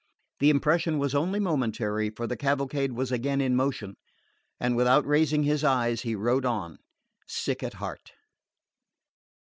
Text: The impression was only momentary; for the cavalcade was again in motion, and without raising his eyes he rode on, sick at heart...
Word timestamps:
The 0.39 0.49
impression 0.49 0.97
was 0.97 1.13
only 1.13 1.39
momentary; 1.39 2.09
for 2.09 2.25
the 2.25 2.35
cavalcade 2.35 2.93
was 2.93 3.11
again 3.11 3.39
in 3.39 3.55
motion, 3.55 3.97
and 4.59 4.75
without 4.75 5.05
raising 5.05 5.43
his 5.43 5.63
eyes 5.63 6.01
he 6.01 6.15
rode 6.15 6.43
on, 6.43 6.79
sick 7.27 7.61
at 7.61 7.73
heart... 7.75 8.11